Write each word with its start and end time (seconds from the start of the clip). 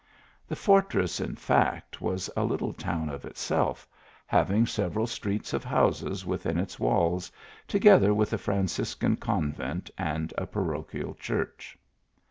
The 0.47 0.55
fortress, 0.55 1.19
in 1.19 1.35
fact, 1.35 2.01
was 2.01 2.27
a 2.35 2.43
little 2.43 2.73
town 2.73 3.07
of 3.07 3.23
itself, 3.23 3.87
having 4.25 4.65
several 4.65 5.05
streets 5.05 5.53
of 5.53 5.63
houses 5.63 6.25
within 6.25 6.57
its 6.57 6.79
walls, 6.79 7.31
together 7.67 8.11
with 8.11 8.33
a 8.33 8.39
Franciscan 8.39 9.17
convent 9.17 9.91
and 9.99 10.33
a 10.39 10.47
parochial 10.47 11.13
church. 11.13 11.77